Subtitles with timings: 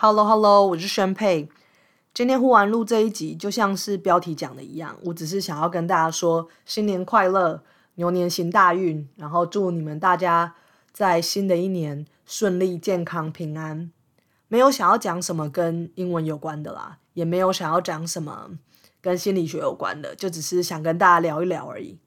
[0.00, 1.48] Hello Hello，我是宣佩。
[2.14, 7.64] 今天忽然录这一集，就像是标题讲的一样，我只是想要跟大家说新年快乐，
[7.96, 10.54] 牛年行大运，然后祝你们大家
[10.92, 13.90] 在新的一年顺利、健康、平安。
[14.46, 18.50] 没有想要讲什么跟英文有关的啦，也没有想要讲什么
[19.00, 21.98] 跟心理学有关的，就只是想跟大家聊一聊而已。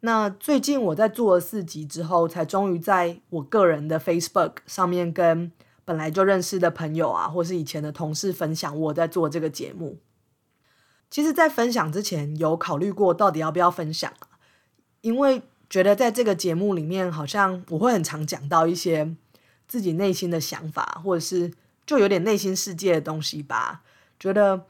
[0.00, 5.52] 那最近我在做了四集之后，才终于在我个人的 Facebook 上面跟。
[5.88, 9.98] 本来就认识的朋友啊，或是以前的同事分享我在做这个节目。
[11.08, 14.12] 其实，在分享之前有考虑过到底要不要分享
[15.00, 15.40] 因为
[15.70, 19.16] 觉得在这个节目里面，好像我会很常讲到一些
[19.66, 21.50] 自己内心的想法，或者是
[21.86, 23.82] 就有点内心世界的东西吧。
[24.20, 24.66] 觉得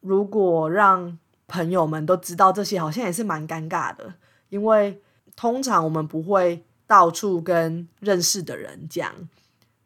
[0.00, 1.18] 如果让
[1.48, 4.14] 朋友们都知道这些，好像也是蛮尴尬的，
[4.48, 5.02] 因为
[5.36, 9.12] 通常我们不会到处跟认识的人讲。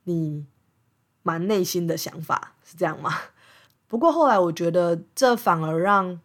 [0.04, 0.46] 你
[1.22, 3.10] 蛮内心的想法是这样吗？
[3.88, 6.20] 不过后来我觉得这反而让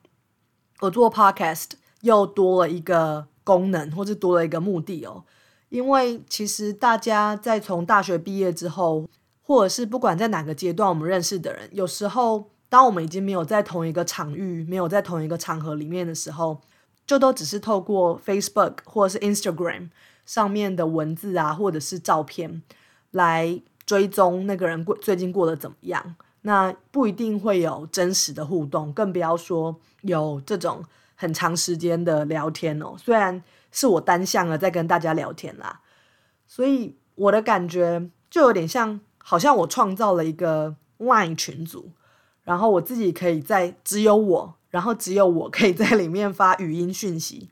[0.80, 1.72] 我做 podcast
[2.02, 5.24] 又多了一个功能，或者多了一个目的哦。
[5.70, 9.08] 因为其实大家在从大学毕业之后，
[9.44, 16.60] 或者是不管在哪个阶段，我们认识的人，有时候当我们已经没有在同一个场域、没有在同一个场合里面的时候，
[17.06, 19.90] 就都只是透过 Facebook 或者是 Instagram
[20.26, 22.64] 上面的文字啊，或者是照片。
[23.12, 26.16] 来追踪那个人过最近过得怎么样？
[26.42, 32.94] 那不一定会有真实的互动，更不要说有这种很长时间的聊天哦。
[33.00, 35.82] 虽然是我单向的在跟大家聊天啦，
[36.46, 41.90] 所以我的感觉就有点像，好像我创造了一个 Line 群组，
[42.44, 47.50] 然后我自己可以在只有我，然后只有我可以在里面发语音讯息。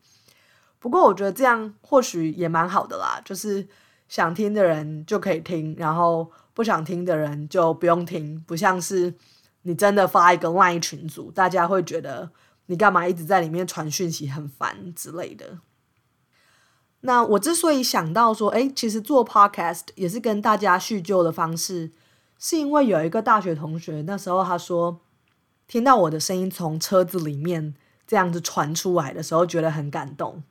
[0.78, 3.68] 不过我觉得这样或许也蛮好的啦，就是。
[4.08, 8.42] 想听的人就可以听，然后不想听的人就不用听。
[8.48, 9.14] 不像是
[9.64, 12.32] 你真的发一个 LINE 群组，大家会觉得
[12.68, 15.60] 你干嘛一直在里面传讯息，很烦之类的。
[17.02, 21.92] 那我之所以想到说，哎，其实做 Podcast 也是跟大家叙旧的方式，
[22.40, 25.00] 是因为有一个大学同学那时候他说，
[25.68, 27.76] 听到我的声音从车子里面
[28.08, 30.44] 这样子传出来的时候，觉得很感动。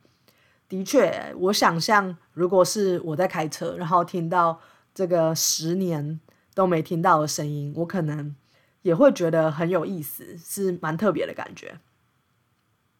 [0.69, 4.59] 的确，我想象如果是我在开车，然后听到
[4.93, 6.19] 这个十年
[6.53, 8.35] 都没听到的声音，我可能
[8.81, 11.79] 也会觉得很有意思，是蛮特别的感觉。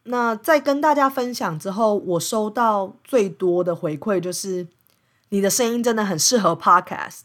[0.03, 4.67] 那在跟大家分享之后，我收到最多的回馈就是
[5.29, 7.23] 你的声音真的很适合 Podcast。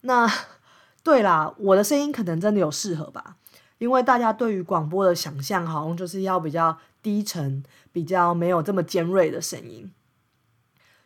[0.00, 0.26] 那
[1.04, 3.36] 对啦，我的声音可能真的有适合吧，
[3.82, 6.78] 因为大家对于广播的想象好像就是要比较。
[7.02, 9.90] 低沉、比较没有这么尖锐的声音，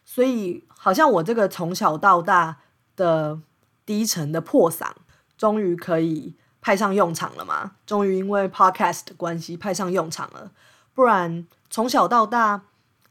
[0.04, 2.58] 所以好像我这个从小到大
[2.96, 3.40] 的
[3.86, 4.90] 低沉的破嗓，
[5.38, 7.76] 终于可以派上用场了嘛？
[7.86, 10.52] 终于因为 podcast 的关系派上用场了。
[10.92, 12.64] 不然从小到大，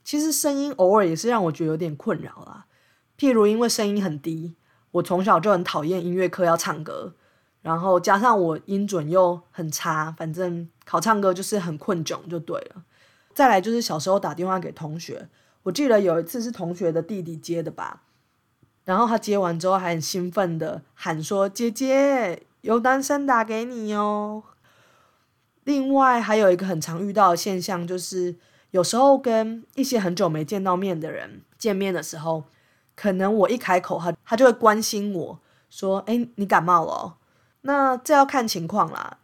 [0.04, 2.68] 其实声音偶尔也是让我觉得有点困扰啦。
[3.18, 4.54] 譬如因为声音很低，
[4.92, 7.16] 我从小就很讨厌音乐课要唱歌。
[7.66, 12.84] 然后加上我音准又很差，反正考唱歌就是很困窘就对了。
[13.34, 15.28] 再来就是小时候打电话给同学，
[15.64, 18.04] 我记得有一次是同学的弟弟接的吧，
[18.84, 24.44] 然后他接完之后还很兴奋的喊说：“姐姐，有单身打给你哦。”
[25.66, 28.36] 另外还有一个很常遇到的现象就是，
[28.70, 32.44] 有时候跟一些很久没见到面的人见面的时候，
[32.96, 37.18] 可能我一开口，他他就会关心我说：“哎，你感冒了？”
[37.68, 39.18] 那这要看情况啦。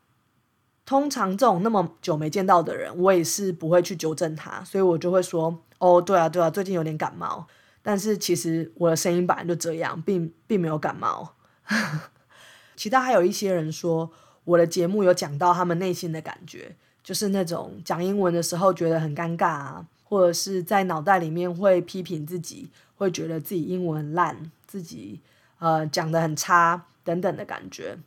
[0.84, 7.48] 通常这种那么久没见到的人，我也是不会去纠正他，所以我就会说：“哦，对啊，对啊，最近有点感冒。”
[7.84, 11.36] 但是其实我的声音本来就这样，并并没有感冒。
[12.76, 14.12] 其他还有一些人说，
[14.44, 25.22] 我的节目有讲到他们内心的感觉，就是那种讲英文的时候觉得很尴尬啊，或者是在脑袋里面会批评自己，会觉得自己英文烂，自己
[25.60, 27.98] 呃讲的很差等等的感觉。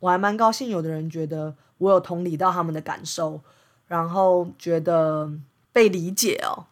[0.00, 3.40] 我还蛮高兴，有的人觉得我有同理到他们的感受，
[3.86, 5.30] 然后觉得
[5.72, 6.66] 被理解哦，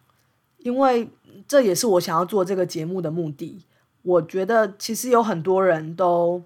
[0.59, 1.09] 因为
[1.45, 3.65] 这也是我想要做这个节目的目的。
[4.03, 6.41] 我觉得其实有很多人都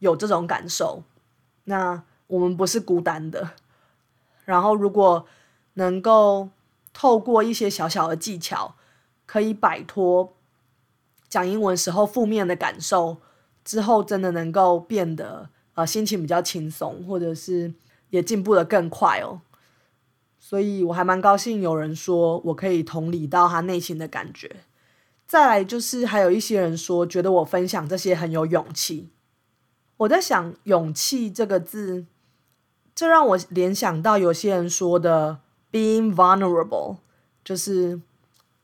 [0.00, 1.02] 有这种感受，
[1.64, 3.52] 那我们不是孤单的。
[4.44, 5.26] 然后如果
[5.74, 6.50] 能够
[6.92, 8.74] 透过一些小小的技巧，
[9.24, 10.34] 可以摆脱
[11.28, 13.16] 讲英文时候负面的感受，
[13.64, 15.48] 之后真的能够变得。
[15.76, 17.72] 啊，心情比较轻松，或者是
[18.08, 19.42] 也进步的更快哦，
[20.40, 24.56] 所以我还蛮高兴有人说我可以同理到他内心的感觉。
[25.26, 29.10] 再来就是还有一些人说，觉得我分享这些很有勇气。
[29.98, 32.06] 我在想“勇气”这个字，
[32.94, 35.40] 这让我联想到有些人说的
[35.70, 36.98] “being vulnerable”，
[37.44, 38.00] 就是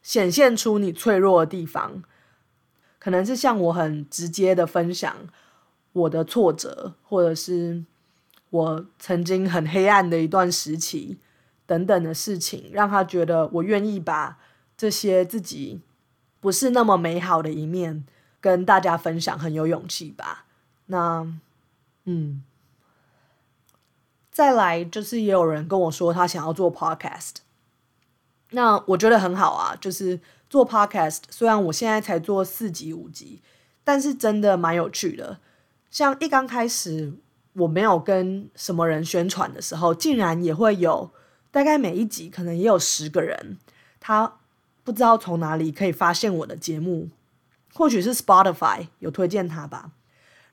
[0.02, 2.02] 显现出你脆弱的地方，
[2.98, 5.16] 可能是像我很直接的分享
[5.92, 7.84] 我的挫折，或者是
[8.50, 11.18] 我曾经很黑暗的一段时期
[11.66, 14.38] 等等的事情，让他觉得我愿意把
[14.76, 15.80] 这些自己
[16.40, 18.04] 不是那么美好的一面
[18.40, 20.46] 跟大家分享，很有勇气吧。
[20.86, 21.26] 那，
[22.04, 22.42] 嗯，
[24.30, 27.36] 再来就是也有人跟我说他想要做 podcast，
[28.50, 29.76] 那我觉得很好啊。
[29.80, 33.40] 就是做 podcast，虽然我现在才做四集五集，
[33.84, 35.38] 但是真的蛮有趣的。
[35.92, 37.12] 像一刚开始
[37.52, 41.10] 我没有跟什么人宣传的时候，竟然也会有
[41.50, 43.58] 大概每一集可能也有十个人，
[44.00, 44.38] 他
[44.82, 47.10] 不知道从哪里可以发现我的节目，
[47.74, 49.92] 或许是 Spotify 有推荐他吧。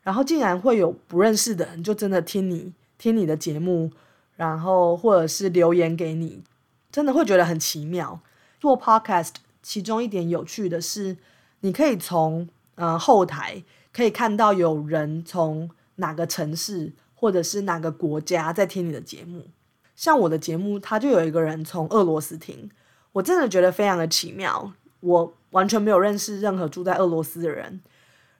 [0.01, 3.91] 然后竟然会有不认识的人就真的听你听你的节目，
[4.36, 6.44] 然后或者是留言给你，
[6.91, 8.19] 真的会觉得很奇妙。
[8.59, 11.15] 做 podcast 其中一点有趣的是，
[11.62, 19.47] 你可以从呃后台可以看到有人从哪个城市或者是哪个国家在听你的节目。
[19.95, 22.69] 像我的节目，他就有一个人从俄罗斯听，
[23.12, 24.71] 我真的觉得非常的奇妙。
[25.01, 27.81] 我完全没有认识任何住在俄罗斯的人。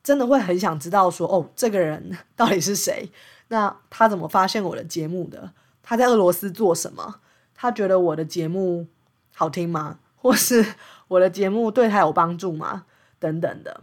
[0.02, 3.12] 真的会很想知道说哦，这个人到底是谁？
[3.50, 5.52] 那他怎么发现我的节目的？
[5.84, 7.20] 他在俄罗斯做什么？
[7.54, 8.88] 他觉得我的节目
[9.36, 10.00] 好听吗？
[10.16, 10.76] 或是
[11.10, 12.86] 我的节目对他有帮助吗？
[13.20, 13.82] 等等的。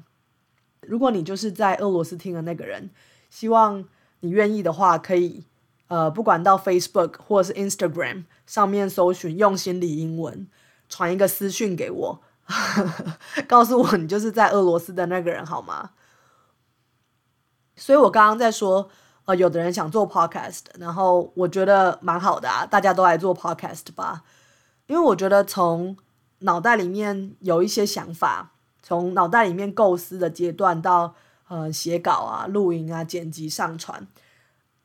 [0.86, 2.90] 如果你就是在俄罗斯听的那个人，
[3.28, 3.84] 希望
[4.20, 5.44] 你愿意的话，可以
[5.88, 10.46] 呃，不管到 Facebook 或者是 Instagram 上面搜寻“用心理英文”，
[10.88, 12.20] 传一个私讯给我，
[13.46, 15.90] 告诉我你就是在俄罗斯的那个人，好吗？
[17.76, 18.88] 所以我刚刚在说，
[19.26, 24.24] 呃，有的人想做 podcast，然后我觉得蛮好的啊，大家都来做 podcast 吧。
[24.86, 25.96] 因为我觉得从
[26.38, 28.52] 脑袋里面有一些想法，
[28.86, 31.16] 从脑袋里面构思的阶段到
[31.48, 34.06] 呃写稿啊、录音啊、剪辑、上传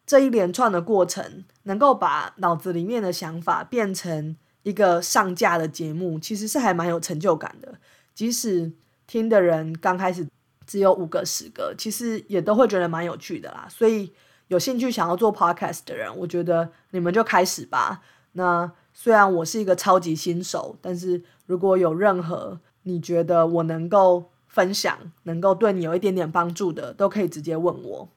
[0.08, 7.76] 这一连串的过程，能够把脑子里面的想法变成一个上架的节目，其实是还蛮有成就感的。
[8.16, 8.72] 即使
[9.06, 10.26] 听的人刚开始。
[10.68, 13.68] 只有五个、十个，其实也都会觉得蛮有趣的啦。
[13.70, 14.14] 所以
[14.48, 18.02] 有兴趣想要做 podcast 的人，我觉得你们就开始吧。
[18.34, 28.10] 那虽然我是一个超级新手，但是如果有任何你觉得我能够分享、能够对你有一点点帮助的，都可以直接问我。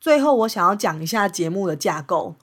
[0.00, 2.36] 最后，我想要讲一下节目的架构。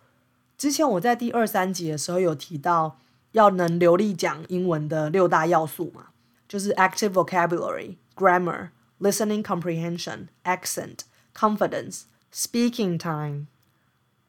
[0.57, 3.00] 之前我在第二三集的时候有提到，
[3.31, 6.07] 要能流利讲英文的六大要素嘛，
[6.47, 8.69] 就是 active vocabulary、grammar。
[8.97, 11.00] listening comprehension, accent,
[11.33, 12.03] confidence,
[12.33, 13.47] speaking time。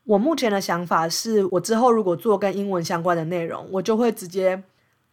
[0.03, 4.65] 我目前的想法是，我之后如果做跟英文相关的内容，我就会直接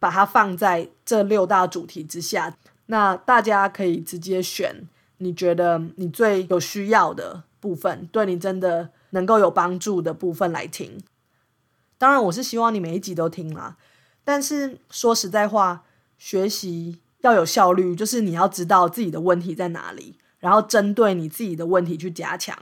[0.04, 2.54] 把它放在这六大主题之下。
[2.86, 4.86] 那大家可以直接选
[5.16, 11.00] 你觉得你最有需要的部分，对你真的能够有帮助的部分来听。
[11.96, 13.76] 当然，我是希望你每一集都听啦。
[14.22, 15.84] 但是说实在话，
[16.18, 16.98] 学习。
[17.24, 22.54] 要有效率，就是你要知道自己的问题在哪里，然后针对你自己的问题去加强。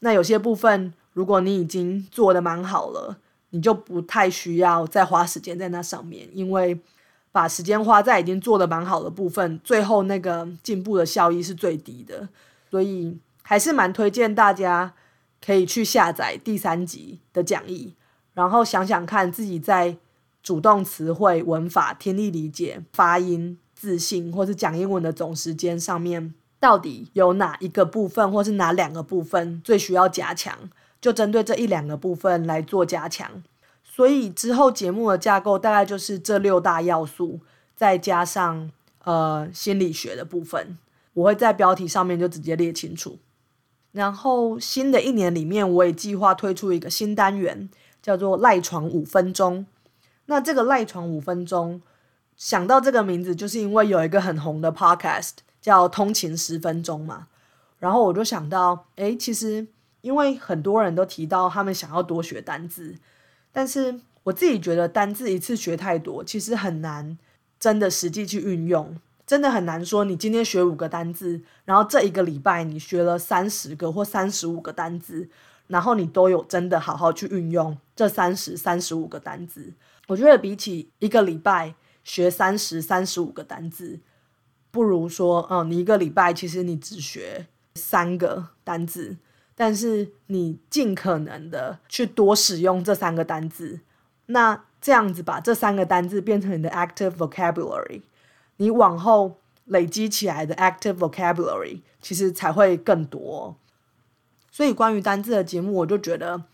[0.00, 3.16] 那有些部分，如果你已经做的蛮好了，
[3.52, 6.78] 你就不太需要再花时间在那上面，因为
[7.30, 12.28] 把时间花在已经做的蛮好的部分，最后那个进步的效益是最低的。
[12.70, 14.92] 所以还是蛮推荐大家
[15.42, 17.94] 可以去下载第三集的讲义，
[18.34, 19.96] 然后想想看自己在
[20.42, 23.58] 主动词汇、文法、听力理解、发音。
[23.74, 30.56] 自信，或是讲英文的总时间上面，到底有哪一个部分，或是哪两个部分最需要加强？
[31.02, 33.42] 就针对这一两个部分来做加强。
[33.84, 37.40] 所以之后节目的架构大概就是这六大要素，
[37.76, 38.70] 再加上
[39.04, 40.78] 呃心理学的部分，
[41.12, 43.18] 我会在标题上面就直接列清楚。
[43.90, 47.68] 然后新的一年里面，我也计划推出一个新单元，
[48.00, 49.66] 叫做赖床五分钟。
[50.26, 51.82] 那这个赖床五分钟。
[52.34, 57.28] 想到这个名字，就是因为有一个很红的 podcast 叫《通勤十分钟》嘛，
[57.78, 59.68] 然后我就想到，诶，其实
[60.02, 62.94] 因为很多人都提到他们想要多学单字，
[63.50, 67.18] 但是我自己觉得单字一次学太多，其实很难
[67.58, 75.28] 真的实际去运用，真的很难说你今天学五个单字，然后这一个礼拜你学了三十个或三十五个单字，
[75.68, 79.72] 然后你都有真的好好去运用这三十三十五个单字，
[80.08, 81.74] 我觉得比起一个礼拜。
[82.04, 84.00] 学三十三十五个单字，
[84.72, 89.18] 不如说，嗯，你一个礼拜其实你只学三个单字，
[89.54, 93.80] 但是你尽可能的去多使用这三个单字。
[94.26, 98.02] 那这样子把这三个单字变成你的 active vocabulary，
[98.56, 103.56] 你往后累积起来的 active vocabulary 其实才会更多。
[104.50, 106.44] 所以关于单字的节目，我就觉得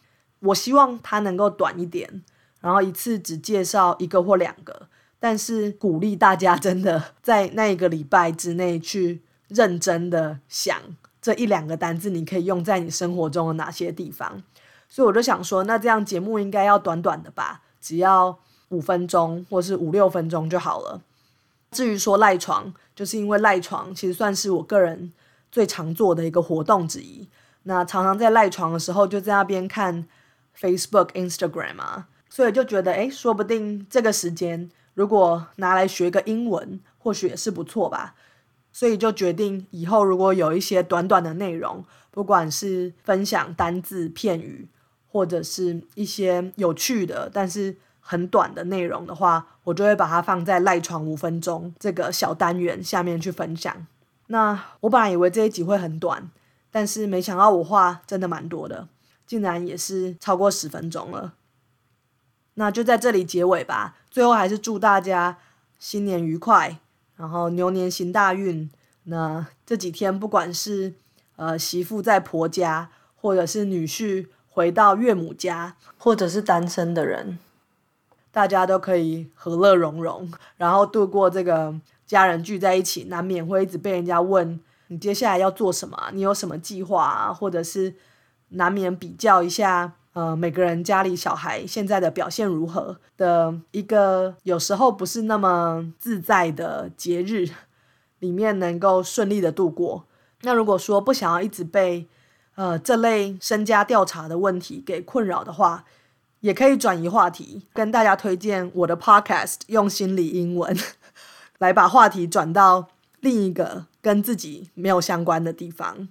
[0.41, 2.23] 我希望它能够短一点，
[2.61, 4.89] 然后一次只介绍一个或两个，
[5.19, 10.77] 但是鼓励大家真的在那一个礼拜之内去认真的想
[11.29, 14.43] 这一两个单字，你可以用在你生活中的哪些地方。
[14.89, 17.61] 所以我就想说，那这样节目应该要短短的吧。
[17.83, 18.39] 只要
[18.71, 21.03] 五分钟或是五六分钟就好了。
[21.71, 25.13] 至于说赖床，就是因为赖床其实算是我个人
[25.53, 27.29] 最常做的一个活动之一。
[27.65, 30.09] 那常常在赖床的时候，就在那边看
[30.59, 38.15] Facebook、Instagram 啊，所以就觉得，哎，说不定这个时间如果拿来学个英文，或许也是不错吧。
[38.79, 44.69] 所以就决定以后如果有一些短短的内容，不管是分享单字、片语。
[45.11, 53.87] 或者是一些有趣的但是很短的内容的话，我就会把它放在赖床五分钟这个小单元下面去分享。
[54.27, 56.31] 那我本来以为这一集会很短，
[56.71, 58.87] 但是没想到我话真的蛮多的，
[59.27, 61.33] 竟然也是超过十分钟了。
[62.55, 63.97] 那就在这里结尾吧。
[64.11, 65.39] 最后还是祝大家
[65.79, 66.79] 新年愉快，
[67.19, 68.71] 然后牛年行大运。
[69.03, 70.95] 那这几天不管是
[71.37, 74.29] 呃媳妇在婆家，或者是女婿。
[74.51, 77.39] 回到岳母家，或者是单身的人，
[78.33, 81.73] 大家都可以和乐融融，然后度过这个
[82.05, 84.59] 家人聚在一起，难免会一直被人家问
[84.89, 87.95] 你接下来要做什么，你有什么计划啊，或者是
[88.49, 97.49] 难免比较一下，呃，每个人家里小孩现在的表现如何的一个有时候不是那么自在的节日
[98.19, 100.05] 里面，能够顺利的度过。
[100.43, 102.09] 那如果说不想要一直被
[102.57, 105.85] 呃，这类身家调查的问题给困扰的话，
[106.41, 110.77] 也可以转移话题，跟大家推荐我的 podcast，用心理英文，
[111.59, 112.89] 来把话题转到
[113.21, 116.09] 另一个跟自己没有相关的地方。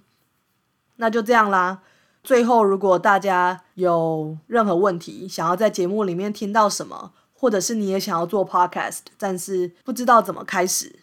[0.96, 1.82] 那就这样啦。
[2.28, 10.98] 最后，如果大家有任何问题，想要在节目里面听到什么，或者是你也想要做 podcast，但是不知道怎么开始，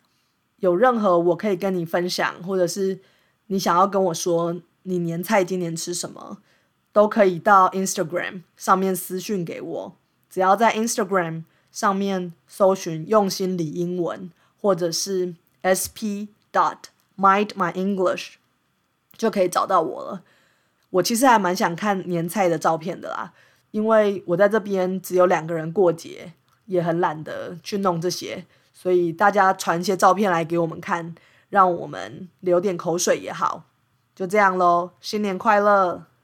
[0.57, 2.99] 有任何我可以跟你分享，或者是
[3.47, 4.61] 你想要跟我说。
[4.83, 6.37] 你年菜今年吃什么？
[6.93, 9.95] 都可以到 Instagram 上面私讯给我，
[10.29, 14.29] 只要在 Instagram 上面搜寻“用心理英文”
[14.61, 16.77] 或者是 sp dot
[17.17, 18.33] mind my English，
[19.17, 20.21] 就可以找到我了。
[20.95, 23.33] 我其实还蛮想看年菜的照片的啦，
[23.71, 26.31] 因为我在这边只有两个人过节，
[26.67, 31.13] 也很懒得去弄这些，所以大家传些照片来给我们看，
[31.49, 33.63] 让我们流点口水也好。
[34.15, 36.05] 就这样喽，新年快乐！